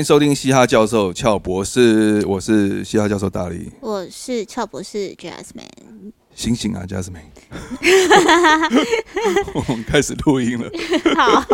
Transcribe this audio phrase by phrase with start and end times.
[0.00, 3.70] 欢迎收听嘻哈教授俏博士，我是嘻哈教授大力。
[3.82, 6.12] 我是俏博士 Jasmine。
[6.34, 7.20] 醒醒啊，Jasmine！
[9.52, 10.70] 我们开始录音了。
[11.14, 11.44] 好，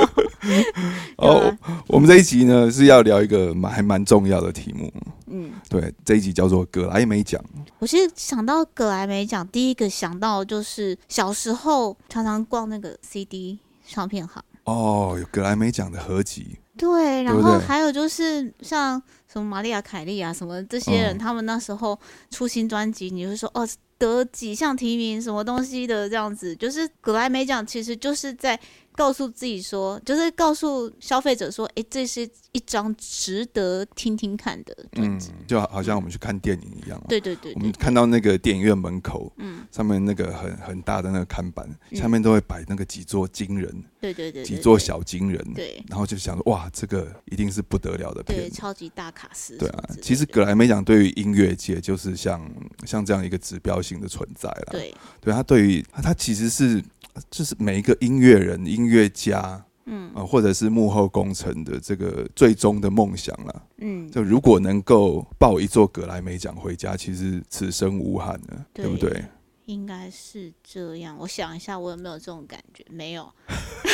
[1.18, 4.92] 哦，我们这一集呢是要聊一个蛮还蛮重要的题目。
[5.26, 7.44] 嗯，对，这一集叫做葛莱美奖。
[7.80, 14.40] 我其实想到葛莱美奖，第一个想到就是小时候常常逛那个 CD 唱片行。
[14.62, 16.58] 哦，有葛莱美奖的合集。
[16.76, 21.98] 对，然后还有就是像什么玛丽亚凯莉啊，什么这些人，他们那时候
[22.30, 23.66] 出新专辑，你会说哦。
[23.98, 28.58] 得几项提名，什么东西的这样子，就是格莱美奖，其实就是在。
[28.96, 36.98] 告诉自己说，就是告诉消费者说，哎，这是一张值得听听看的专辑，就好像我们去看电影一样。
[37.06, 49.58] 对对对，我们看到那个电影院门口，嗯，上面那个很很大的那个看板，下面都会摆那个几座金人，对对对，几座小金人，对，然后就想说，哇，这个一定是不得了的片，超级大卡司。
[49.58, 52.50] 对啊，其实格莱美奖对于音乐界就是像
[52.86, 54.68] 像这样一个指标性的存在了。
[54.72, 56.82] 对，对他对于他其实是。
[57.30, 69.24] 就是每一个音乐人、音乐家，嗯，啊，或者是幕后工程的这个最终的梦想了，嗯，就如果能够抱一座格莱美奖回家，其实此生无憾了，对不对？
[69.64, 71.16] 应该是这样。
[71.18, 72.84] 我想一下，我有没有这种感觉？
[72.90, 73.26] 没有。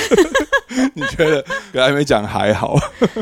[0.93, 1.41] 你觉得
[1.73, 2.77] 格莱美奖还好？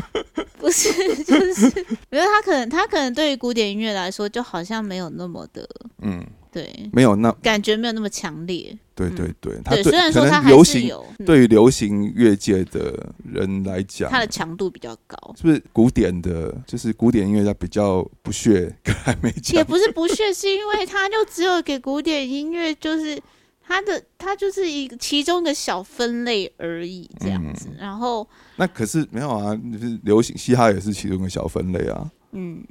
[0.56, 0.90] 不是，
[1.24, 1.66] 就是
[2.08, 5.68] 因为他可能，他可能对于古典音乐来说，就好像没有那么的，
[6.00, 6.27] 嗯。
[6.52, 8.76] 对，没有那感觉没有那么强烈。
[8.94, 10.92] 对对对，对，虽然说它流行
[11.24, 15.16] 对于流行乐界的人来讲，它的强度比较高。
[15.36, 19.56] 是不是古典的，就是古典音乐家比较不屑，还没讲。
[19.56, 23.18] 也不是不屑，是因为他就只有给古典音乐，就是
[23.66, 27.68] 他的他就是一个其中的小分类而已，这样子。
[27.78, 32.10] 然后那可是没有啊，就是流行嘻哈也是其中的小分类啊。
[32.33, 32.62] 嗯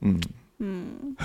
[0.00, 0.20] 嗯。
[0.58, 1.16] 嗯，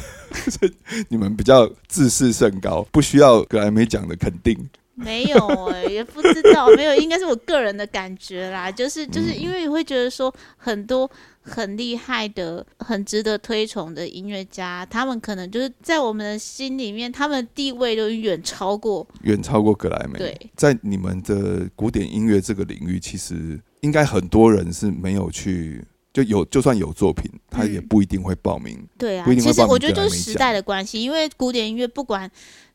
[1.10, 4.70] 你们比较自视甚高，不需要格莱美奖的肯定。
[4.96, 5.38] 没有
[5.72, 8.70] 哎，也不知道，没有，应该是我个人的感觉啦。
[8.74, 20.20] 就是就是因为你会觉得说，很多很厉害的、很值得推崇的音乐家，他们可能就是在我们的心里面，他们的地位都远超过远超过格莱美。
[20.20, 25.82] 对，在你们的古典音乐这个领域，其实应该很多人是没有去。
[26.12, 28.88] 就有就算有作品，他也不一定会报名。
[28.98, 32.30] 对啊，其实我觉得就是时代的关系，因为古典音乐不管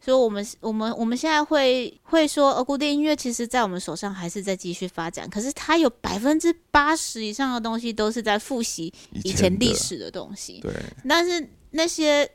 [0.05, 5.28] 说我们我们我们现在会会说，呃，古典音乐其实，在我们手上还是在继续发展。
[5.28, 8.93] 可是它有百分之八十以上的东西都是在复习
[9.25, 10.61] 以前历史的东西。
[10.61, 10.72] 对，
[11.09, 12.31] 但是那些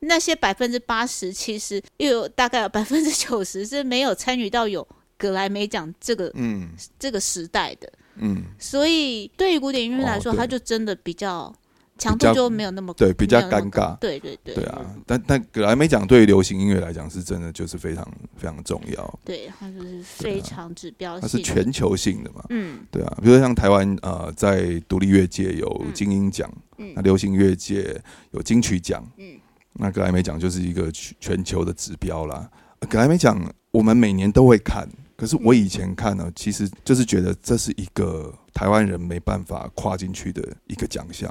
[0.00, 4.86] 那些百分之八十，其实又有大概有百分之九十是没有参与到有
[5.16, 7.88] 格莱美奖这个嗯这个时代的。
[8.20, 11.52] 嗯，所以对于古典音乐来说，它就真的比较
[11.98, 13.96] 强度就没有那么对，比较尴尬。
[13.98, 14.80] 对对对，对啊。
[15.06, 19.20] 但但格莱美奖对于流行音乐来讲，是真的就是非常非常重要。
[19.24, 22.44] 对，它就是非常指标性，它是全球性的嘛。
[22.50, 23.18] 嗯，对啊。
[23.20, 26.50] 比如说像台湾呃，在独立乐界有金鹰奖，
[26.94, 28.00] 那流行乐界
[28.30, 29.38] 有金曲奖，嗯，
[29.74, 32.50] 那格莱美奖就是一个全球的指标啦。
[32.88, 33.38] 格莱美奖
[33.70, 34.88] 我们每年都会看。
[35.20, 41.30] 可是我以前看呢，其实就是觉得这是一个台湾人没办法跨进去的一个奖项。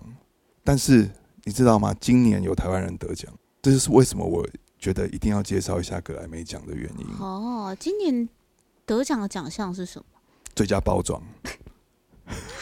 [0.64, 1.10] 但是
[1.44, 1.92] 你知道吗？
[2.00, 3.34] 今年有台湾人得奖，
[3.64, 7.08] 这就是为什么我觉得一定要介绍一下格莱美奖的原因。
[7.20, 8.30] 哦，今年
[8.86, 10.06] 得奖的奖项是什么？
[10.54, 11.20] 最佳包装。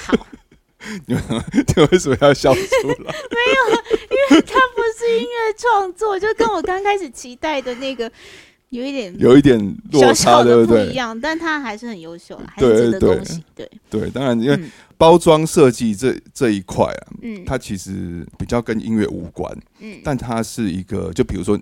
[0.05, 0.13] 好，
[1.07, 1.23] 你们
[1.75, 3.11] 你为什么要笑出来？
[3.35, 8.09] 没有，因为它不是音乐创作，就跟我刚开始期待的那个。
[8.69, 9.57] 有一点，有一点
[9.91, 10.87] 落差，对不对？
[10.87, 13.43] 一样，但他还是很优秀，还是值得恭喜。
[13.55, 14.59] 对对，当然，因为
[14.97, 21.59] 包装设计这这一块啊，嗯，它其实比较跟音乐无关，嗯，但它是一个，就比如说。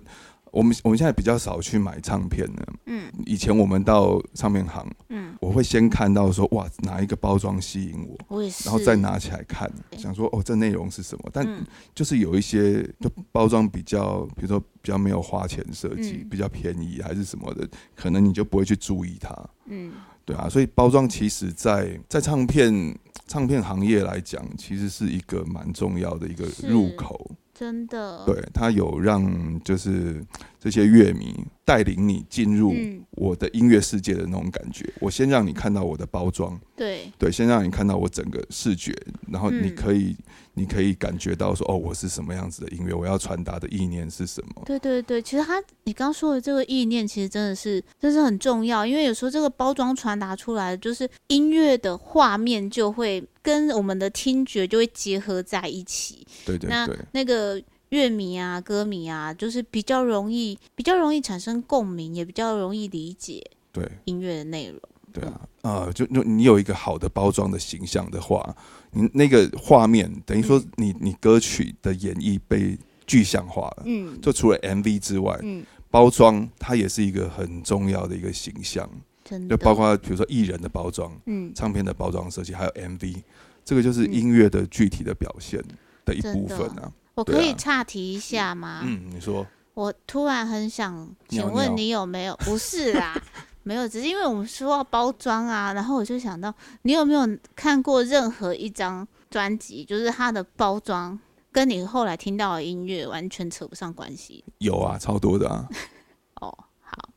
[0.56, 2.72] 我们我们现在比较少去买唱片了。
[2.86, 11.28] 嗯，以前我们到唱片行，嗯，我会先看到说哇哪一个包装吸引我，我然后再拿起来看，想说哦这内容是什么？
[11.30, 11.46] 但
[11.94, 19.36] 就是有一些就包装比较，比如说比较没有花钱设计，比较便宜还是什么的，可能你就不会去注意它。
[19.66, 19.92] 嗯，
[20.24, 27.30] 对啊，所以包装其实，在在唱片唱片行业来讲，其实是一个蛮重要的一个入口。
[27.58, 30.22] 真的，对他有让就是
[30.60, 31.34] 这些乐迷
[31.66, 32.72] 带领你进入
[33.10, 34.88] 我的音乐世界的那种感觉。
[35.00, 38.96] 我先让你看到我的包装，对对，先让你看到我整个视觉，
[39.26, 40.16] 然后你可以
[40.54, 44.62] 你可以感觉到说，哦，我是什么样子的音乐，我要传达的意念是什么？
[44.64, 56.24] 对对对，其实他你刚说的这个意念，其实真的是真是很重要，因为有时候这个包装传达出来，就是音乐的画面就会跟我们的听觉就会结合在一起。
[56.44, 57.60] 对对对，那个。
[57.90, 63.42] 乐迷啊，歌迷啊，就是比较容易，比较容易产生共鸣，也比较容易理解
[63.72, 64.80] 对音乐的内容。
[65.12, 68.54] 对啊，呃，就就你有一个好的包装的形象的话，
[68.90, 73.82] 你那个画面等于说你你歌曲的演绎被具象化了。
[73.86, 78.88] 嗯，就除了 MV 之外，嗯，包装它也是一个很重要的一个形象。
[79.24, 83.16] 真的，就包括比如说艺人的包装，嗯，唱片的包装设计，还有 MV，
[83.64, 85.64] 这个就是音乐的具体的表现
[86.04, 86.92] 的一部分啊。
[87.16, 88.82] 我可以岔题一下吗？
[88.84, 89.46] 嗯，你说。
[89.72, 92.36] 我突然很想请问你有没有？
[92.44, 93.18] 不是啦，
[93.62, 96.52] 没有，只是因为我们说要包装啊，然后我就想到，
[96.82, 101.18] 你有没有看过任何一张专辑，就是它的包装
[101.50, 104.44] 跟你后来听到的音乐完全扯不上关系？
[104.58, 105.66] 有啊，超多的啊。
[106.42, 107.08] 哦，好。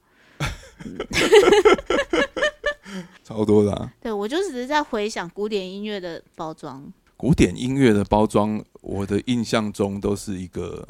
[3.24, 3.74] 超多的。
[3.74, 3.94] 啊。
[4.00, 6.90] 对，我就只是在回想古典音乐的包装。
[7.16, 10.88] 古典音乐的包装，我的印象中都是一个，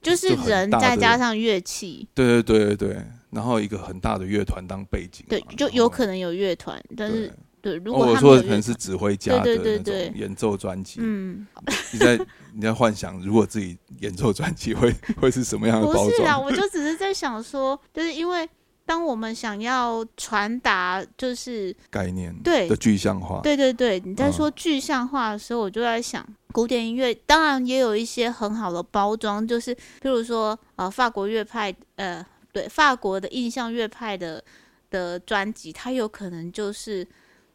[0.00, 11.46] 就是人再加上乐器，对对对对对，然后一个很大的乐团当背景，对，就有可能有乐团，但是对，如果我说可能是指挥家的那种演奏专辑，嗯，
[11.92, 16.06] 你在你在幻想，如果自己演奏专辑会会是什么样的包装？
[16.06, 18.48] 不是啊，我就只是在想说，就是因为。
[18.90, 34.42] 当我们想要传达就是概念对的具象化，对对对，你在说具象化的时候，我就在想，古典音乐当然也有一些很好的包装，就是譬如说呃法国乐派，呃对法国的印象乐派的
[34.90, 37.06] 的专辑，它有可能就是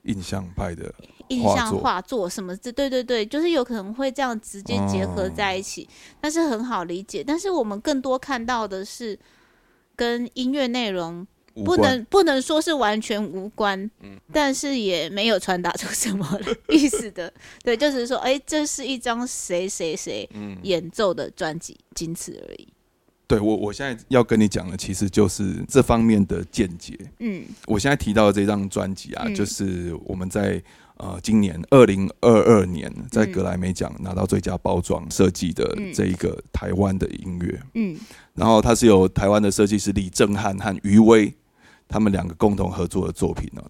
[0.04, 0.96] 印象派的
[1.28, 5.86] 印象画作什么，这对对对，就是有可能会这样直接结合在一起，
[6.22, 7.22] 但是很好理解。
[7.22, 9.20] 但是我们更多看到的是。
[9.96, 11.26] 跟音乐内容
[11.64, 16.40] 不能不能说是完全无关，嗯，但是也没有传达出什么
[16.70, 17.34] 意思的，
[17.64, 20.30] 对，就是说，哎，这是一张谁谁谁
[20.64, 22.68] 演奏的专辑，仅此而已。
[23.28, 26.96] 对我，我现在要跟你讲的，其实就是这方面的见解。
[27.20, 30.62] 嗯，我现在提到的这张专辑啊，就是我们在
[30.98, 37.62] 呃今年二零二二年在格莱美奖拿到最佳包装设计的这一个台湾的音乐。
[37.74, 37.98] 嗯。
[38.34, 41.34] 然后它是由台湾的设计师李正汉和余威
[41.88, 43.62] 他们两个共同合作的作品呢，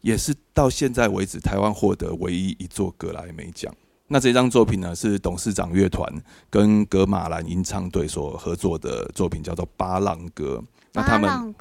[0.00, 3.72] 也是到现在为止台湾获得唯一一座格莱美奖。
[4.06, 6.10] 那这张作品呢是董事长乐团
[6.48, 10.62] 跟格马兰吟唱队所合作的作品，叫做《巴浪歌》。
[10.94, 11.54] 那他们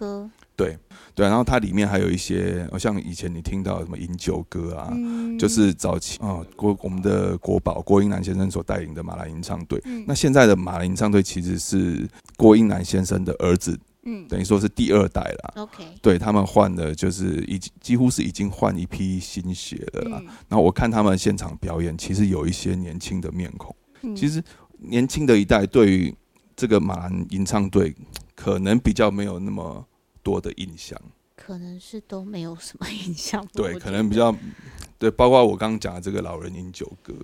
[0.58, 0.66] 歌。
[0.66, 0.78] 对
[1.14, 4.92] 对，然后它里面还有一些，像以前你听到什么饮酒歌啊，
[5.40, 9.82] 就是早期啊国我们的国宝郭英男先生所带领的马来吟唱队。
[10.06, 15.54] 那现在的马来吟唱队其实是郭英男先生的儿子，嗯，等于说是第二代了。
[15.64, 20.22] OK，对他们换的就是已经几乎是已经换一批新血了啦。
[20.48, 23.76] 然后我看他们现场表演，其实有一些年轻的面孔。
[24.16, 24.44] 其实
[24.78, 26.16] 年轻的一代对于
[26.56, 27.96] 这个马兰吟唱队
[28.36, 29.84] 可能比较没有那么。
[30.28, 31.00] 多的印象，
[31.38, 33.48] 可能是都没有什么印象。
[33.54, 34.36] 对，可能比较
[35.00, 37.14] 对，包括我刚刚讲的这个《老人饮酒歌》。《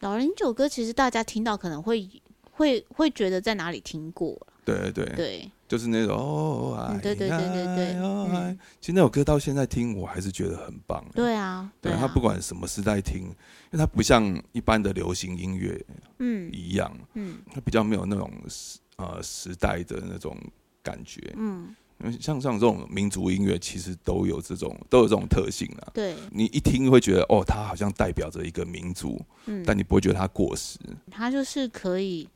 [0.00, 2.08] 老人饮酒歌》其实大家听到可能会
[2.50, 4.36] 会会觉得在哪里听过。
[4.64, 8.56] 对对对，就是那种哦，对对对对对。
[8.80, 11.04] 其实那首歌到现在听，我还是觉得很棒。
[11.14, 15.80] 对啊，对他不管什么时代听，因为他不像一般的流行音乐
[16.18, 20.36] 嗯一样嗯，他比较没有那种时呃时代的那种
[20.82, 21.76] 感觉嗯。
[22.20, 25.90] 像像这种民族音乐，其实都有这种都有这种特性啊。
[25.92, 30.78] 对，你一听会觉得哦，它好像代表着一个民族，嗯，但你不会觉得它过时。
[31.10, 32.28] 它就是可以，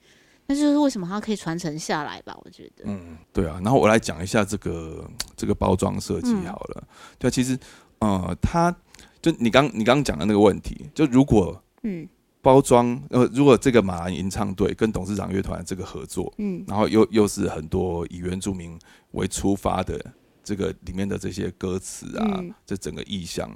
[0.47, 2.37] 那就是为什么它可以传承下来吧？
[2.45, 2.85] 我觉得。
[2.87, 3.61] 嗯，对啊。
[3.63, 6.87] 然后我来讲一下这个这个包装设计好了。
[7.19, 7.59] 对，其实
[8.01, 8.75] 呃，它
[9.23, 12.09] 就你刚你刚刚讲的那个问题，就如果嗯。
[12.45, 18.79] 包装呃，如果这个马兰吟唱队跟董事长乐团这个合作，嗯，然后又又是很多以原住民
[19.13, 19.99] 为出发的
[20.45, 23.51] 这个里面的这些歌词啊，这整个意象，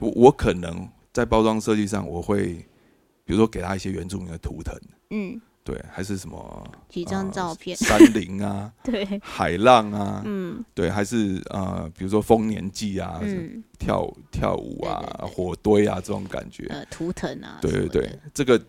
[0.00, 2.54] 我我可能在包装设计上，我会
[3.24, 4.76] 比如说给他一些原住民的图腾，
[5.10, 5.40] 嗯。
[5.64, 13.18] 对，还是什么几张照片，山林啊， 对，海浪啊，嗯，对，还是呃，比如说丰年祭啊，
[13.78, 18.62] 跳跳舞啊，火堆啊，这种感觉，呃，图腾啊，对对对，这个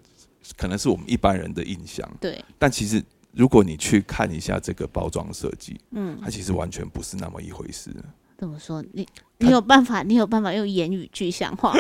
[0.58, 7.94] 可能是我们一般人的印象，对，但其实如果你去看一下这个包装设计，嗯，它其实完全不是那么一回事。
[8.38, 8.82] 怎么说？
[8.94, 9.06] 你
[9.40, 10.02] 你有办法？
[10.02, 11.74] 你有办法用言语具象化？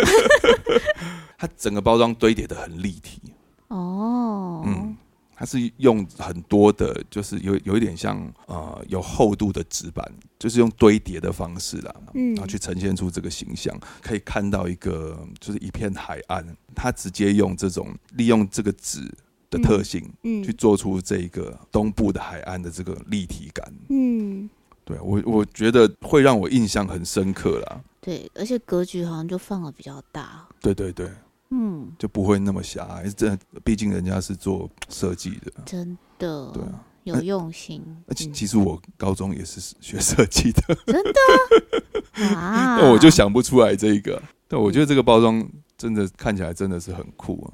[1.37, 3.21] 它整个包装堆叠的很立体。
[3.67, 4.95] 哦，嗯，
[5.35, 13.77] 它是用很多的，就是有有一点像呃有厚度的纸板，就是用堆叠的方式啦，嗯，然后去呈现出这个形象。
[14.01, 19.01] 可以看到一个就是一片海岸，它直接用这种利用这个纸
[19.49, 24.49] 的特性，嗯，去做出这个东部的海岸的这个立体感，嗯。
[24.87, 27.81] 对我，我觉得会让我印象很深刻啦。
[27.99, 30.47] 对，而且格局好像就放的比较大。
[30.61, 31.09] 对对对，
[31.49, 33.07] 嗯，就不会那么狭隘。
[33.09, 36.51] 这毕竟人家是做设计的，真的。
[36.51, 37.83] 对啊，有用心。
[38.07, 42.77] 而且其实我高中也是学设计的， 真的 啊。
[42.79, 44.21] 那我就想不出来这一个。
[44.47, 45.47] 但我觉得这个包装
[45.77, 47.53] 真的看起来真的是很酷啊，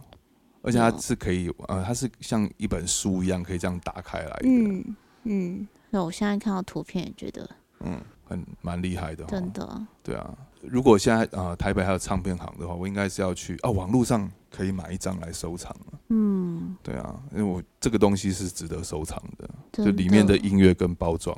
[0.62, 4.44] 而且它是可以，呃，它是像一本书一样可以这样打开来的。
[4.44, 5.68] 嗯嗯。
[5.90, 7.50] 那我现在看到图片也觉得，
[7.82, 9.86] 嗯，很蛮厉害的，真的。
[10.02, 15.76] 对啊，如果现在呃台北还有唱片行的话，我应该是要去哦，网络上可以买一张来收藏
[16.10, 21.38] 嗯，对啊，因为我这个东西是值得收藏的，就里面的音乐跟包装。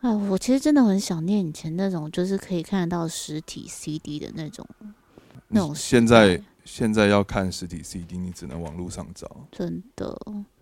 [0.00, 4.66] 哎，我其实真的很想念以前那种，就是可以看得到实体 CD 的那种，
[5.48, 5.74] 那种。
[5.74, 9.48] 现在现在要看实体 CD，你只能网络上找。
[9.50, 10.16] 真的。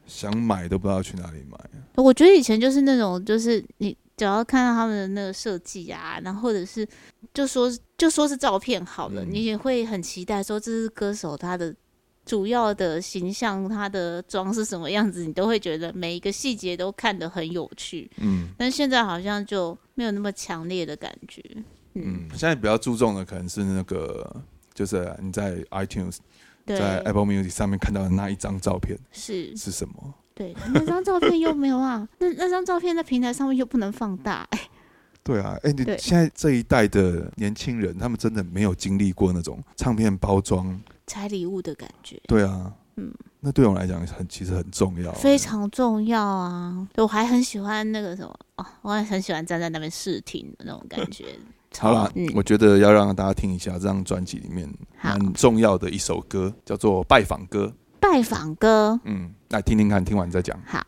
[0.06, 1.58] 想买都不知道去哪里买。
[1.94, 6.86] 我觉得以前就是那种，就是你只要看到他们的那个设计啊，然后或者是
[7.32, 11.74] 就说就说是照片好了，你也会很期待说这是歌手他的
[12.24, 18.10] 主要的形象，他的妆是什么样子，你都会觉得每一个细节都看得很有趣。
[18.18, 21.42] 嗯，但现在好像就没有那么强烈的感觉。
[21.94, 24.42] 嗯，现在比较注重的可能是那个，
[24.72, 26.18] 就是你在 iTunes。
[26.66, 30.14] 在 Apple Music 上面看到的那一张照片是是什么？
[30.34, 34.46] 对，那张照片又没有啊，那那张照片在平台上面又不能放大。
[35.22, 42.20] 对啊，哎，你现在这一代的年轻人，他们真的没有经历过那种唱片包装拆礼物的感觉。
[42.26, 43.10] 对啊，嗯，
[43.40, 46.86] 那对我来讲很其实很重要，非常重要啊！
[46.96, 51.24] 我还很喜欢那个什么哦，我还很喜欢站在那边试听的那种感觉。
[51.78, 57.66] 好了，我觉得要让大家听一下这张专辑里面很重要的一首歌，叫做《拜访歌》。
[58.04, 60.54] 拜访歌，嗯，来听听看，听完再讲。
[60.66, 60.78] 好。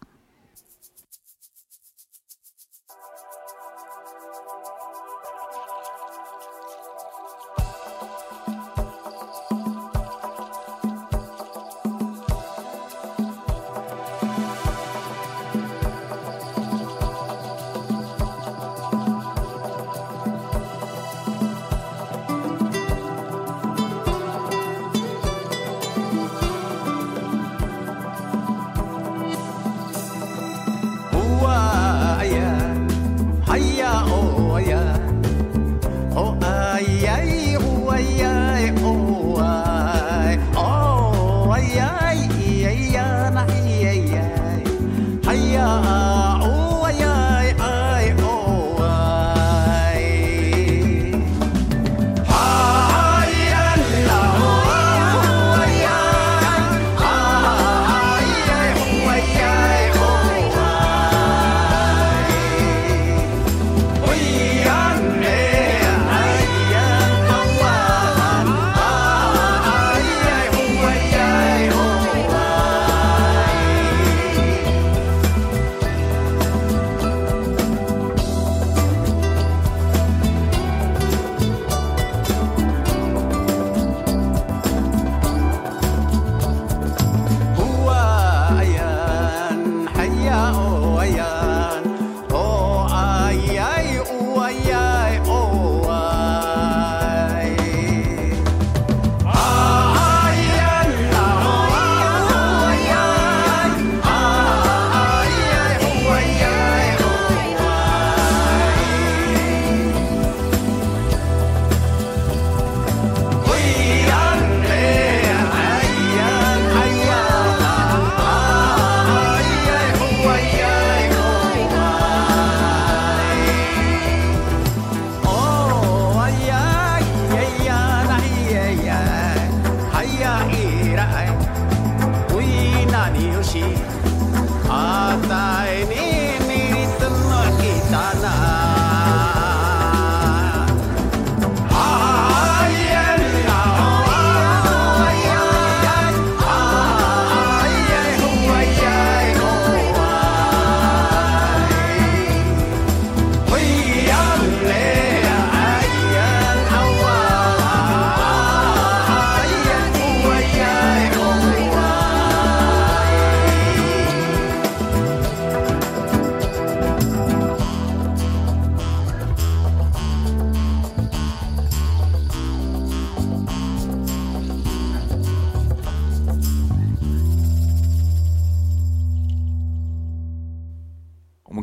[31.42, 31.85] why.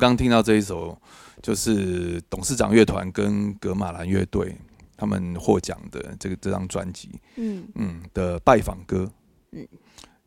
[0.03, 0.97] 刚听到这一首，
[1.41, 4.53] 就是董事长乐团跟格马兰乐队
[4.97, 9.09] 他们获奖的这个这张专辑，嗯嗯的拜访歌，
[9.51, 9.65] 嗯，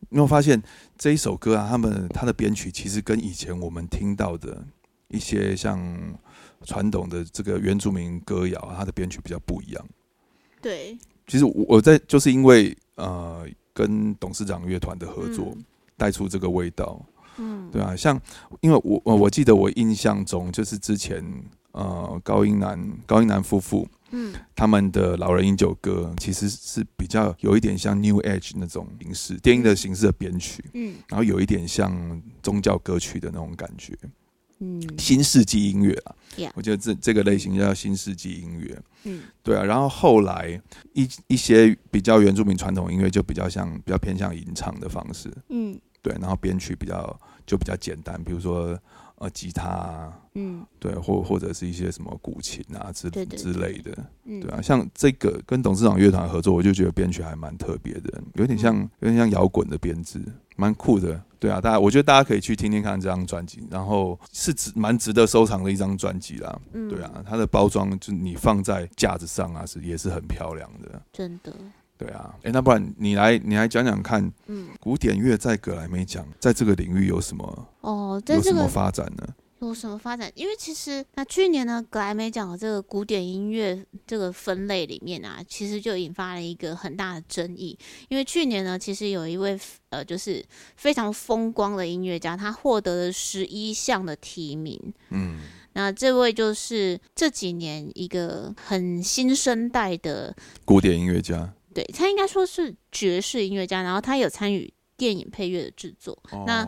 [0.09, 0.63] 你有发现
[0.97, 4.65] 这一首歌啊，他们他的编曲其实跟以前我们听到的
[5.09, 5.79] 一些像
[6.65, 9.87] 传统的这个原住民歌谣，它的编曲比较不一样。
[10.63, 15.55] 对，其实我在就是因为呃跟董事长乐团的合作，
[15.99, 17.05] 带出这个味道。
[17.39, 18.21] 嗯，对啊，像
[18.61, 21.25] 因为我我记得我印象中就是之前
[21.73, 33.95] 呃高音男高音男夫妇，嗯，他们的老人饮酒歌其实是比较有一点像 New Age 那种形式电音的形式的编曲，嗯，然后有一点像宗教歌曲的那种感觉，
[34.61, 36.15] 嗯，新世纪音乐啊，
[36.55, 40.59] 我觉得这这个类型叫新世纪音乐，嗯，对啊，然后后来
[40.95, 45.79] 一一些比较原住民传统音乐就比较像比较偏向吟唱的方式，嗯。
[46.07, 48.79] 对，然后编曲比较就比较简单，比如说
[49.17, 53.93] 呃吉他，嗯，对，或或者是一些什么古琴啊之之类的，
[54.25, 60.23] 对啊，像这个跟董事长乐团合作，我就觉得编曲还蛮特别的，有点像有点像摇滚的编制，
[60.55, 61.21] 蛮酷的。
[61.41, 66.57] 对啊，大家我觉得大家可以去听听看这张专辑，然后是值蛮值得收藏的一张专辑啦。
[66.89, 71.53] 对啊，它的包装就你放在架子上啊，是也是很漂亮的，真的。
[71.99, 79.27] 对啊，哎，那不然你来，你来讲讲看，嗯，古典乐在格莱美奖在这个领域有什么哦，有什么发展呢？
[79.61, 80.31] 有什么发展？
[80.35, 87.77] 因为其实那去年呢，格莱美奖的这个古典音乐这个分类里面啊，其实就引发了一个很大的争议。
[88.09, 90.45] 因为去年呢，其实有一位呃，就是
[90.77, 94.79] 非常风光的音乐家，他获得了十一项的提名。
[95.09, 95.41] 嗯，
[95.73, 101.51] 那这位就是这几年一个很新生代的古典音乐家。
[101.77, 106.19] 对他应该说是爵士音乐家，然后他有参与电影配乐的制作。
[106.47, 106.67] 那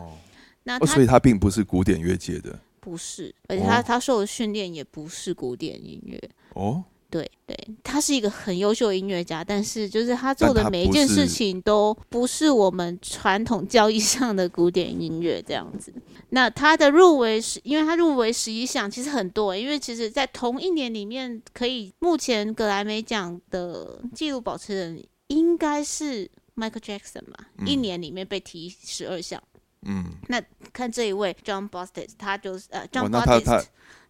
[0.63, 6.21] 那所以他并不是古典乐界的，不是，而且他他受的训练也不是古典音乐。
[6.53, 6.83] 哦。
[7.09, 15.91] 对对，他是一个很优秀的音乐家，但是就是他做的每一件事情都不是我们传统教义上的古典音乐这样子。
[16.29, 29.41] 那他的入围是，因为他入围十一项，其实很多，因为其实在同一年里面，可以目前格莱美奖的纪录保持人应该是 Michael Jackson 嘛，一年里面被提十二项。
[29.87, 30.39] 嗯，那
[30.71, 33.65] 看这一位 John Bostis，他就是呃 John Bostis。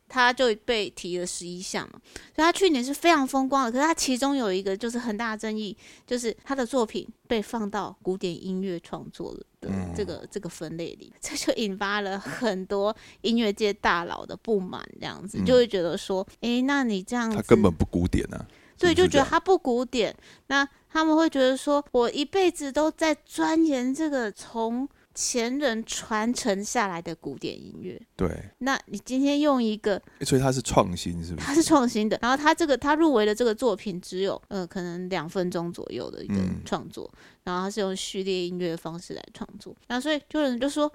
[0.09, 2.01] 他就被提了十一项嘛，
[2.35, 3.71] 所以他去年是非常风光的。
[3.71, 18.43] 可是他其中有一个就是很大的争议，就是他的作品被放到古典音乐创作的这个这个分类里，这就引发了很多音乐界大佬的不满，这样子就会觉得说，哎，那你这样他根本不古典啊，
[18.75, 20.13] 所以就觉得他不古典。
[20.47, 24.89] 那他们会觉得说，我一辈子都在钻研这个从。
[25.15, 28.29] 前人传承下来的古典音乐，对。
[28.59, 31.45] 那你今天用一个，所以它是创新，是不是？
[31.45, 32.17] 它是创新的。
[32.21, 37.11] 然后他这个他入围的这个作品只有呃可能两分钟左右的一个创作，
[37.43, 39.75] 然后他是用序列音乐的方式来创作。
[39.87, 40.89] 然后所以就有人就说，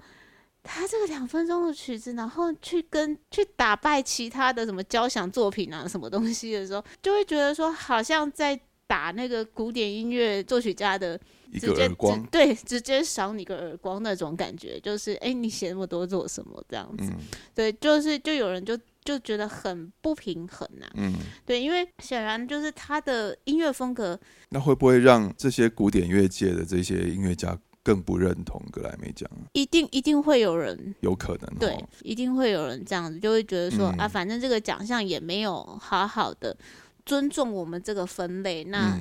[0.63, 11.19] 他这个两分钟的曲子，然后去跟去打败其他的什么交响作品啊什么东西的时候，就会觉得说好像在打那个古典音乐作曲家的。
[11.57, 11.87] 直接
[12.29, 17.09] 对，直接赏你个耳光那种感觉，就是哎，你写那么多做什么这样子？
[17.53, 20.85] 对，就是就有人就就觉得很不平衡呐。
[20.95, 21.13] 嗯，
[21.45, 24.19] 对，因为显然就是他的音乐风格，
[24.49, 29.29] 那会不会让这些古典乐界的这些音乐家更不认同格莱美奖？
[29.53, 36.57] 一定一定会有人，有可能对，一定会有人这样子，就会觉得说啊，反正这个奖项也没有好好的
[37.05, 38.99] 尊重我们这个分类，那。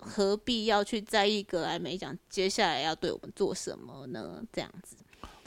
[0.00, 4.40] 何必要去在意格莱美奖接下来要对我们做什么呢？
[4.52, 4.94] 这样子。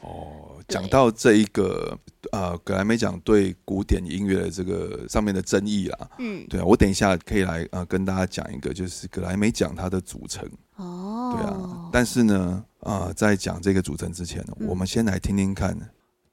[0.02, 1.98] 哦，讲到这一个
[2.34, 10.46] 呃，格莱美奖对古典音乐的这个上面的争议啦，嗯，对啊，我等一下可以来呃跟大家讲一个，就是格莱美奖它的组成。
[10.76, 15.76] 哦，对啊，但是呢，啊，在讲这个组成之前呢，我们先来听听看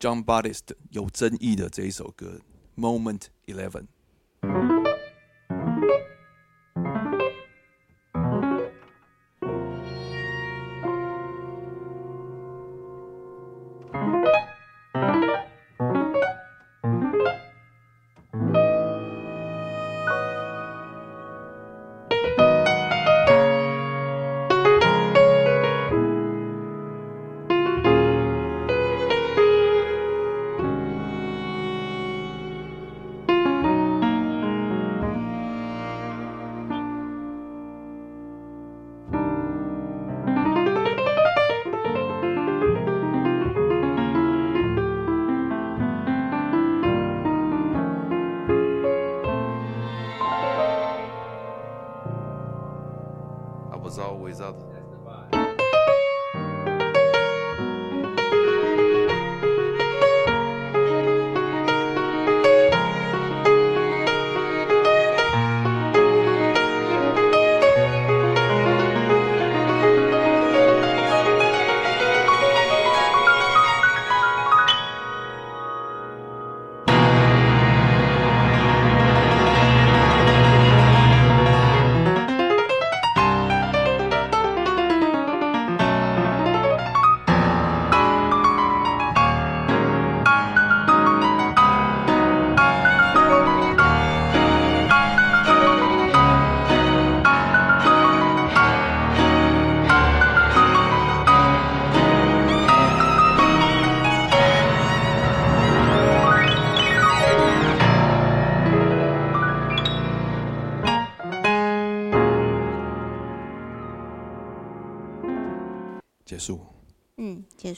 [0.01, 2.41] John Baptist 有争议的这一首歌
[2.83, 3.85] 《Moment Eleven》。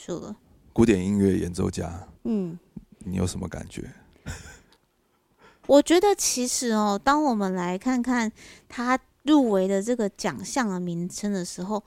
[0.05, 0.35] 束了。
[0.73, 2.57] 古典音乐演奏家，嗯，
[2.99, 3.91] 你有什么感觉？
[5.67, 8.31] 我觉得其实哦，当我们来看看
[8.67, 11.83] 他入围的这个奖项的名称的时候，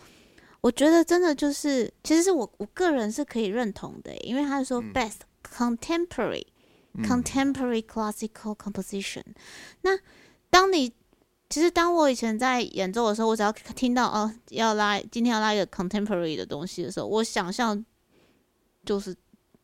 [0.61, 6.46] 我觉得真的就是，其实是我我个人是可以认同的，因为他说 Best Contemporary
[7.03, 9.24] Contemporary Classical Composition。
[9.83, 9.98] 那
[10.50, 10.92] 当你
[11.50, 17.85] 其实，当我以前在演奏的时候，我只要听到哦，要拉今天要拉一个 contemporary 的东西的时候，我想象
[18.85, 19.14] 就是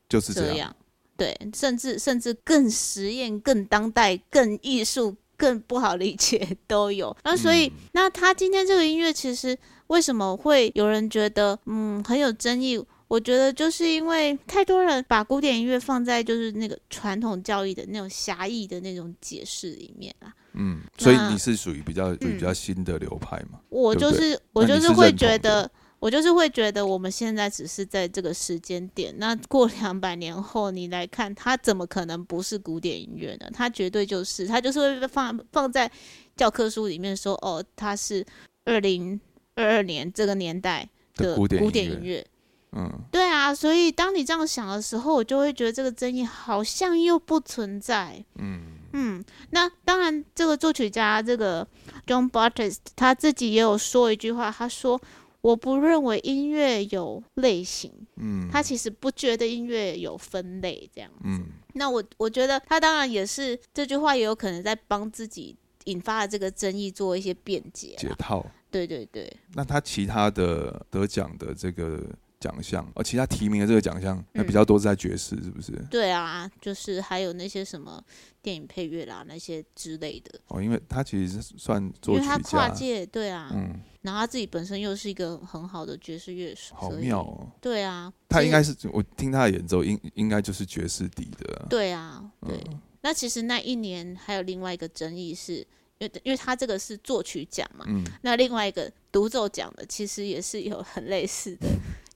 [0.08, 0.74] 就是这样，
[1.16, 7.16] 对，甚至甚至更实验、更当代、更艺术、更不好理解都有。
[7.24, 9.56] 那所以，那他今天这个音乐，其实
[9.88, 12.82] 为什么会有人觉得嗯很有争议？
[13.08, 20.32] 我觉得就是因为太多人把古典音乐放在就是那个传统教育的那种狭义的那种解释里面啊。
[20.52, 23.58] 嗯，所以你是属于比较比较新的流派嘛？
[23.68, 25.68] 我就是我就是会觉得，
[26.00, 33.46] 我就是会觉得，我们现在只是在这个时间点，那过两百年后你来看，它怎么可能不是古典音乐呢？
[33.52, 35.90] 它绝对就是，它就是会被放放在
[36.34, 38.24] 教科书里面说，哦，它是
[38.64, 39.20] 二零
[39.54, 42.26] 二二年这个年代的古典音乐。
[42.72, 48.24] 嗯，对啊，所以当你这样想的时候，我就会觉得这个争议好像又不存在。
[48.36, 48.78] 嗯。
[48.92, 51.64] 嗯，那当然，这个作曲家这个
[52.08, 55.00] John Bartes 他自己也有说一句话，他说
[55.40, 68.44] ：“我不认为音乐有类型，嗯，他其实不觉得音乐有分类这样子。”嗯，那我我觉得他当然也是这句话也有可能在帮自己引发了这个争议做一些辩解解套。
[68.70, 69.32] 对对对。
[69.54, 72.04] 那他其他的得奖的这个。
[72.40, 75.72] 奖项，而其他提名的这个奖项，那比较多是在爵士，是不是？
[75.90, 78.02] 对啊，就是还有那些什么
[78.40, 80.40] 电影配乐啦，那些之类的。
[80.48, 87.46] 哦，因为他其实是算作曲家，跨界，对啊，嗯，然后他自己本身又是一个很好的爵士乐手，好妙哦。
[87.60, 91.66] 对啊，他应该是我听他的演奏，应应该就是爵士底的。
[91.68, 92.58] 对啊，对。
[93.02, 95.56] 那其实那一年还有另外一个争议是，
[95.98, 101.66] 因为因为他这个是作曲奖嘛，嗯，那另外一个独奏奖的其实也是有很类似的。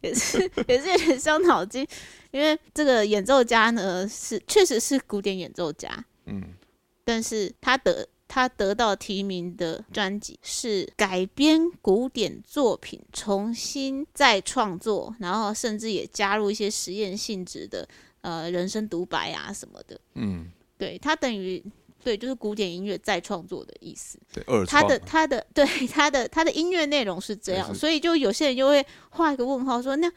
[0.04, 0.38] 也是
[0.68, 1.86] 也是有点伤脑筋，
[2.30, 6.42] 因为这个演奏家呢是确实是古典演奏家，嗯，
[7.04, 17.88] 但是他得他得到提名的专辑是改编古典作品，重新再创作，然后甚至也加入一些实验性质的
[18.20, 21.64] 呃人生独白啊什么的，嗯，对他等于。
[22.04, 24.18] 对，就是古典音乐再创作的意思。
[24.32, 30.12] 对，他的他的对他的他的音乐内容是这样，所以就有些人就会画一个问号，说那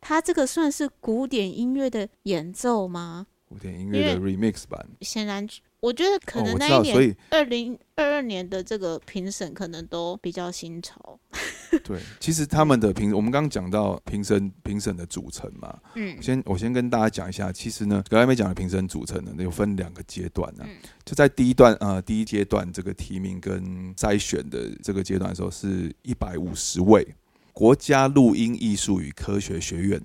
[0.00, 3.26] 他这个算是古典音乐的演奏吗？
[3.48, 5.48] 古典音乐的 remix 版，显然。
[5.80, 11.18] 我觉得可能那一年二零二二年的这个评审可能都比较新潮。
[11.84, 20.64] 对，其实他们的评，我们刚刚讲到评审评审的组成嘛，嗯，先我先跟大家讲一下，其实呢，格莱美奖的评审组成呢，有分两个阶段呢，
[21.04, 27.06] 就在第一段呃第一阶段这个提名跟筛选的这个阶段的时候，是一百五十位
[27.52, 30.02] 国家录音艺术与科学学院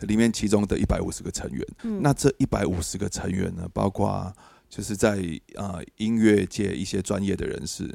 [0.00, 1.66] 里面其中的一百五十个成员，
[2.02, 4.32] 那这一百五十个成员呢，包括。
[4.68, 5.18] 就是在
[5.56, 7.86] 啊音乐界一些专业的人士，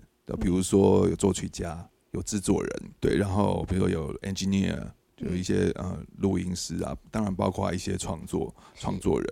[0.42, 9.28] 比如说有作曲家、有制作人，对，然后比如说有 engineer，有一些呃录音师啊，当然包括一些创作创作人。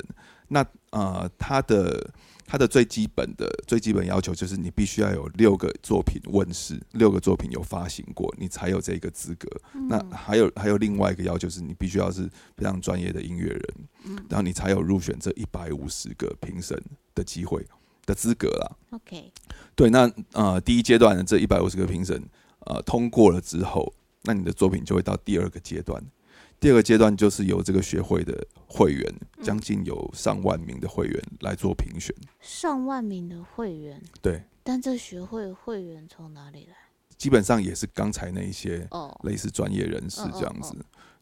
[0.51, 2.13] 那呃他的
[2.45, 9.49] 他的最基本的最基本要求就是你必须要有六个作品问世，六个作品有发行过，你才有这个资格。
[9.89, 13.63] 那还有还有另外一个要求是，你必须要是非常专业的音乐人，
[14.29, 16.81] 然后你才有入选这一百五十个评审。
[17.13, 17.61] 的机会
[18.05, 18.71] 的资格啦。
[18.91, 19.33] OK，
[19.75, 22.23] 对，那呃，第一阶段的这一百五十个评审，
[22.61, 26.01] 呃通过了之后，那你的作品就会到第二个阶段。
[26.61, 32.15] 第二个阶段就是由这个学会的会员，将近有上万名的会员来做评选。
[32.39, 34.43] 上万名的会员，对。
[34.61, 36.75] 但这学会会员从哪里来？
[37.17, 40.75] 基本上也是刚才那一些哦，类似专业人士这样子。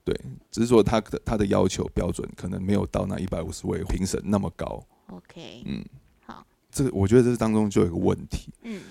[0.03, 0.13] 对，
[0.51, 4.85] 只是说他的他的要求标准可能没有到那一百五十位评审那么高。
[5.07, 5.85] OK，嗯，
[6.25, 8.51] 好，这个我觉得这当中就有一个问题。
[8.63, 8.81] 嗯，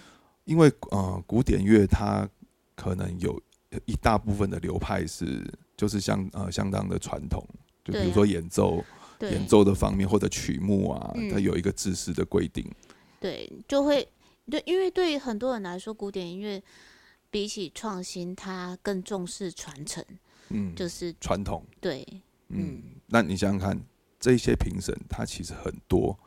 [0.45, 2.27] 因为呃，古典乐它
[2.75, 3.39] 可能有
[3.85, 5.45] 一大部分的流派是。
[5.79, 7.41] 就是相呃相当的传统，
[7.85, 8.85] 就比如说演奏，
[9.21, 12.69] 演奏的方面或者曲目啊，它有一个知识的规定。
[13.21, 14.07] 对，就会
[14.51, 16.61] 对，因为对于很多人来说，古典音乐
[17.31, 20.05] 比起创新，它更重视传承。
[20.49, 21.65] 嗯，就是传统。
[21.81, 22.05] 对，
[22.49, 23.81] 嗯，那你想想看，
[24.19, 26.19] 这些评审他其实很多，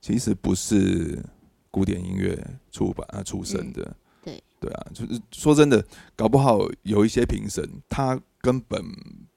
[0.00, 1.22] 其实不是
[1.70, 3.94] 古典音乐出版啊出身的。
[4.22, 8.18] 对，对啊，就是说真的，搞不好有一些评审他。
[8.46, 8.80] 根本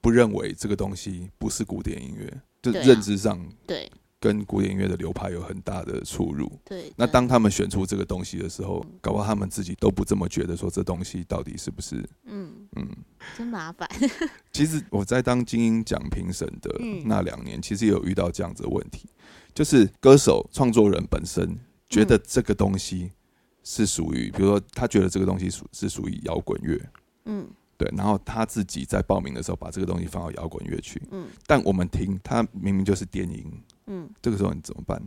[0.02, 3.92] 不认为这个东西不是古典音乐，就认知上对。
[4.22, 6.52] 跟古典音乐的流派有很大的出入。
[6.66, 11.96] 对，那当他们选出这个东西的时候，搞不好他们自己都不这么觉得，说这东西到底是不是？
[12.26, 12.52] 嗯。
[12.76, 12.86] 嗯，
[13.38, 13.90] 真麻烦。
[14.52, 16.70] 其实我在当精英奖评审的
[17.06, 19.08] 那两年，其实也有遇到这样子的问题，
[19.54, 23.14] 就是歌手创作人本身觉得这个东西
[23.64, 26.78] 是属于，比如说他觉得这个东西属是属于摇滚乐，
[27.24, 27.50] 嗯。
[27.80, 33.50] 对，然后他自己在报名的时候把这个东西放到摇滚乐去，嗯，但我们听他明明就是电音，
[33.88, 35.02] 嗯，这个时候你怎么办？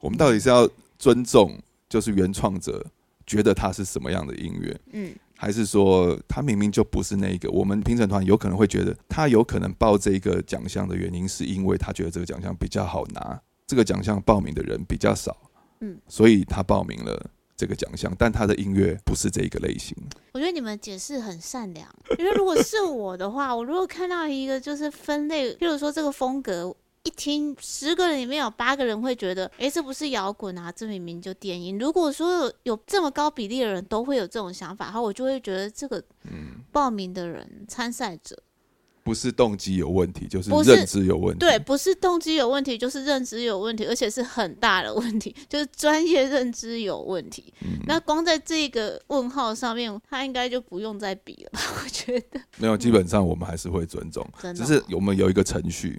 [0.00, 1.56] 我们到底是要尊重
[1.88, 2.84] 就是原创者
[3.24, 7.48] 觉得他是什么样的音乐，嗯，还是说他明明就不是那个？
[7.52, 15.36] 我们评审团有可能会觉得他有可能报这个奖项的原因是因为他觉得这个奖项比较好拿，这个奖项报名的人比较少，
[15.82, 17.30] 嗯，所以他报名了。
[17.58, 19.94] 这个奖项，但他的音乐不是这一个类型。
[20.32, 31.76] 我觉得你们解释很善良，因为如果是我的话，我如果看到一个就是分类，譬如说这个风格，一听十个人里面有八个人会觉得，哎，这不是摇滚啊，这明明就电音。
[31.76, 36.00] 如果说有这么高比例的人都会有这种想法，然后我就会觉得这个
[36.70, 38.40] 报名的人参赛者。
[39.08, 41.38] 不是动机有问题，就是认知有问题。
[41.38, 47.54] 对，不是动机有问题，就是认知有问题，而且是很大的问题， 就是专业认知有问题。
[47.86, 51.60] 那光在这个问号上面，他应该就不用再比了吧？
[51.82, 54.22] 我觉得没有，基本上我们还是会尊重，
[54.54, 55.98] 只是我们有一个程序，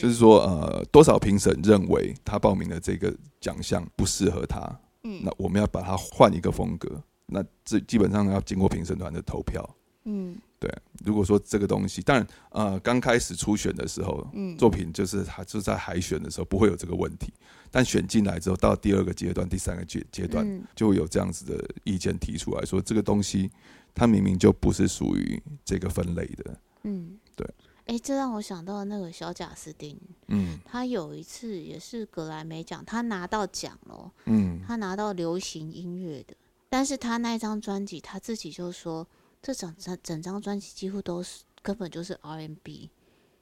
[0.00, 4.60] 就是说呃，多少评审认为他报名的这个奖项不适合他，
[5.04, 6.88] 嗯，那我们要把它换一个风格，
[7.26, 9.68] 那这基本上要经过评审团的投票，
[10.08, 10.36] 嗯。
[10.60, 10.68] 对，
[11.04, 17.32] 如果说这个东西，当然，呃，刚开始初选的时候，嗯，作品就是还就在海选的时候不会有这个问题，
[17.70, 20.44] 但选进来之后，到第二个阶段、第三个阶阶段，
[20.74, 23.48] 就会有这样子的意见提出来说，这个东西
[23.94, 27.48] 它明明就不是属于这个分类的，嗯，对。
[27.86, 36.34] 哎，这让我想到那个小贾斯汀，嗯，他有一次也是格莱美奖，他拿到奖了，嗯，他拿到流行音乐的，
[36.68, 39.06] 但是他那张专辑他自己就说。
[39.42, 42.90] 这整整整张专辑几乎都是根本就是 R&B，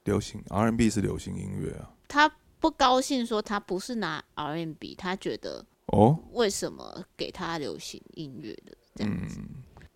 [0.04, 1.90] 流行 R&B 是流行音乐啊。
[2.08, 9.40] 他不高兴说他不是拿 R&B，他觉得哦，为什么给他流行音乐的这样子？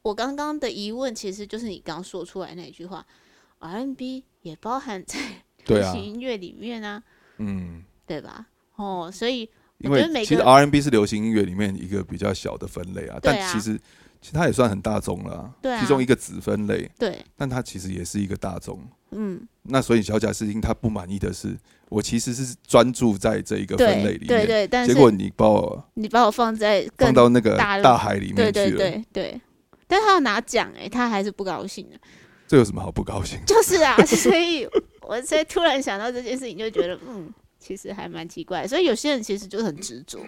[0.02, 3.06] 我刚刚的疑问其实就是你刚说出来那句话
[3.58, 5.18] ，R&B 也包含在
[5.66, 7.02] 流行音乐里面啊，
[7.38, 8.46] 嗯，对吧？
[8.76, 13.78] 哦，所以因为其实 R&B 是流行音乐里面一个比较小的分类啊，但其实。
[14.20, 16.90] 其实它也算很大众了，其中一个子分类。
[16.98, 18.78] 对，但它其实也是一个大众。
[19.12, 21.56] 嗯，那所以小贾斯汀他不满意的是，
[21.88, 29.40] 我其实是专注在这一个分类里面，对对，但结果你把我你把我放在放到那个大海里面去了，对对对。
[29.88, 31.98] 但他要拿奖哎，他还是不高兴的。
[32.46, 33.36] 这有什么好不高兴？
[33.44, 34.64] 就是啊， 所以
[35.00, 38.64] 我才突然想到这件事情，就觉得嗯，其实还蛮奇怪。
[38.68, 40.20] 所以有些人其实就很执着。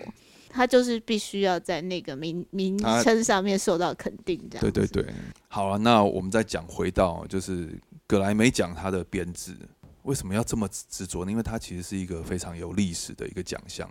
[0.53, 4.61] 他就是必须要在那个名名称上面受到肯定，这样。
[4.61, 5.12] 对对对，
[5.49, 9.57] 好了，那我们再讲回到就是格莱美奖它的编制，
[10.03, 11.31] 为什么要这么执着呢？
[11.31, 13.91] 因为它其实是一个非常有历史的一个奖项，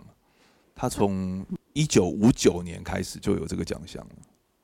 [0.74, 4.10] 它从一九五九年开始就有这个奖项了。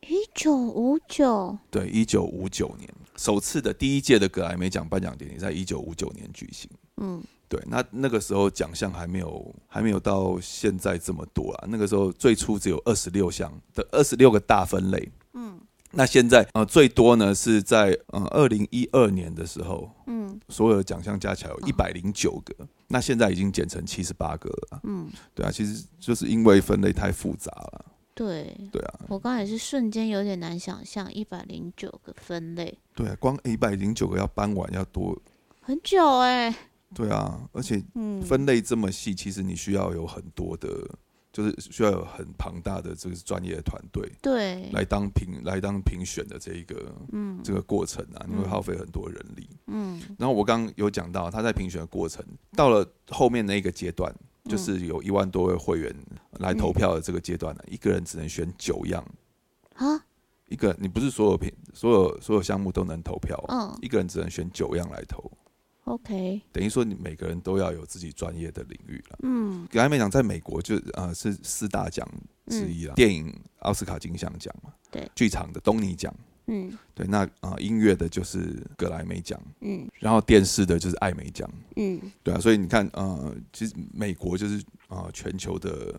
[0.02, 6.70] 一九五九，对，一九五九年首次的第一届的格莱美奖颁奖典礼在一九五九年举行。
[6.98, 7.20] 嗯。
[7.48, 11.66] 对，那那个时候奖项还没有还没有到现在这么多啊。
[11.68, 15.10] 那个时候最初只有二十六项的二十六个大分类。
[15.32, 15.58] 嗯，
[15.92, 22.54] 那现在呃最多呢是在呃二零一二年的时候，嗯，所有的奖项加起来有一百零九个，
[22.86, 24.80] 那现在已经减成七十八个了。
[24.82, 27.84] 嗯，对啊，其实就是因为分类太复杂了。
[28.14, 35.16] 对对啊，我刚才是瞬间有点难想象一百零九个分类，对啊，光一百零九个要搬完要多
[35.62, 36.54] 很久哎。
[36.94, 37.82] 对啊，而且
[38.26, 40.68] 分类这么细，其实你需要有很多的，
[41.30, 50.00] 就是需要有很庞大的这个专业团队，对，来当评来当评选的这一个，嗯，这个过程啊，你会耗费很多人力，嗯。
[50.18, 52.24] 然后我刚刚有讲到，他在评选的过程，
[52.56, 54.12] 到了后面那个阶段，
[54.44, 55.94] 就是有一万多位会员
[56.38, 59.04] 来投票的这个阶段呢，一个人只能选九样。
[59.74, 60.04] 啊，
[60.48, 65.30] 一个你不是所有品所有所有项目都能投票，嗯，一个人只能选九样来投。
[65.88, 69.18] OK，等于说你每个人都要有自己专业的领域了。
[69.22, 72.06] 嗯，刚才没讲，在美国就呃是四大奖
[72.46, 76.14] 之一了，电影奥斯卡金像奖嘛，对，剧场的东尼奖，
[76.46, 85.98] 嗯，对，那啊音乐的就是格莱美奖，嗯，然后电视的就是艾美奖，嗯，对啊，所以你看呃，其实美国就是啊全球的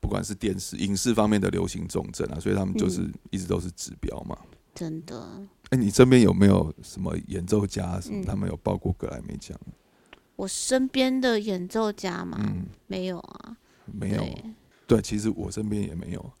[0.00, 4.36] 不管是电视影视方面的流行重症啊，所以他们就是一直都是指标嘛，
[4.74, 5.46] 真的。
[5.70, 8.24] 哎，你身边有没有什么演奏家什么？
[8.24, 9.58] 他们有报过格莱美奖？
[10.36, 12.38] 我身边的演奏家嘛，
[12.86, 14.26] 没有啊，没有。
[14.86, 16.32] 对，其实我身边也没有，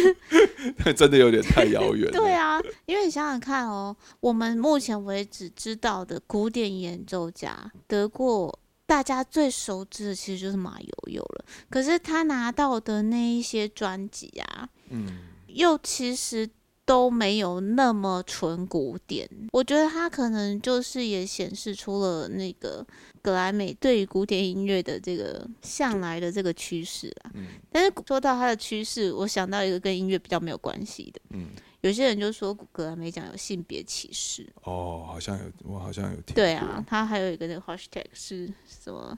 [0.94, 2.10] 真的有点太遥远。
[2.12, 11.44] 对啊，因为你想想看哦，我们目前为止知道的古典演奏家得过大家最熟知的，其实就是马友友了。
[11.70, 16.50] 可是他拿到的那一些专辑啊，嗯，又其实。
[16.84, 22.84] 都没有那么纯古典，我觉得它可能就是也显示出了那个
[23.22, 27.30] 格莱美对于古典音乐的这个向来的这个趋势啦。
[27.34, 31.20] 嗯，但是说到它的趋势，我想到一个跟音乐比较没有关系的。
[31.30, 31.50] 嗯，
[31.82, 34.44] 有些人就说格莱美奖有性别歧视。
[34.64, 36.34] 哦，好像有，我好像有听。
[36.34, 39.16] 对啊，他还有一个那个 hashtag 是什么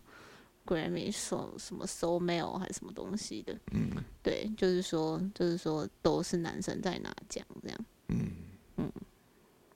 [0.67, 3.59] ？Grammy 什什么 Soul Male 还是什么东西的？
[3.73, 3.91] 嗯，
[4.23, 7.79] 对，就是说，就是说，都是男生在拿奖这样。
[8.09, 8.31] 嗯
[8.77, 8.93] 嗯，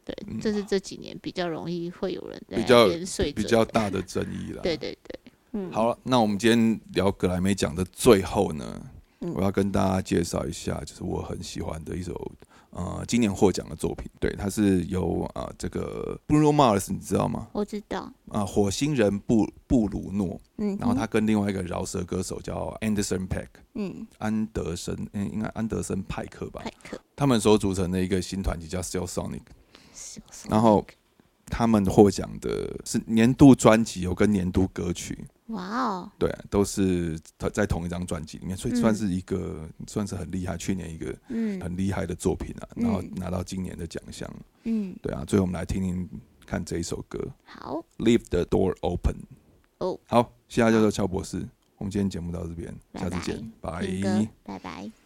[0.05, 2.89] 对，这是这几年比较容易会有人比较
[3.35, 4.63] 比较大的争议了。
[4.63, 5.21] 对对对，
[5.53, 8.81] 嗯，好了，那我们今天聊格莱美奖的最后呢，
[9.21, 12.33] 我要跟大家介绍一下，就是我很喜欢的一首。
[12.71, 17.49] 呃，今年获奖的作品，对，它是由啊这个 Bruno Mars，你知道吗？
[17.53, 18.13] 我知道。
[18.29, 29.43] 啊，火星人布布鲁诺，嗯，然后他跟另外一个饶舌歌手叫 Anderson Pack，嗯，安德森，嗯，应该安德森派克吧，派克，他们所组成的一个新团体叫 Still Sonic，
[30.49, 30.85] 然后
[31.47, 35.25] 他们获奖的是年度专辑，有跟年度歌曲。
[35.47, 36.13] 哇哦！
[36.19, 44.29] 对，都是他在同一张专辑里面，所以算是一个算是很厉害，去年一个嗯很厉害的作品啊，然后拿到今年的奖项。
[44.65, 46.09] 嗯，对啊，最后我们来听听
[46.45, 47.19] 看这一首歌。
[47.45, 49.17] 好，Leave the door open。
[49.79, 51.47] 哦，好，谢谢教授乔博士。
[51.79, 53.87] 我们今天节目到这边，下次见，拜
[54.43, 55.06] 拜拜。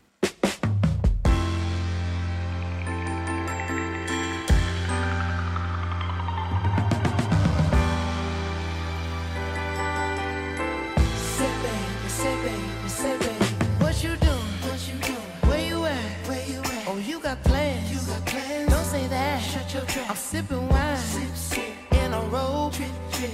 [19.81, 21.93] I'm sipping wine sip, sip.
[21.93, 22.75] in a robe.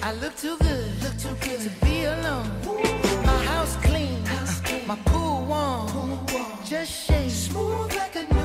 [0.02, 2.48] I look too good, look too good to be alone.
[2.66, 3.26] Ooh.
[3.26, 4.86] My house clean, house clean.
[4.86, 5.88] my pool warm.
[5.88, 6.46] pool warm.
[6.64, 8.35] Just shake smooth like a